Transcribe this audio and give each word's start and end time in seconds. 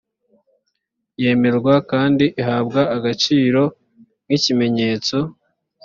yemerwa 1.21 1.75
kandi 1.91 2.25
ihabwa 2.41 2.81
agaciro 2.95 3.61
nk 4.25 4.31
ikimenyetso 4.37 5.17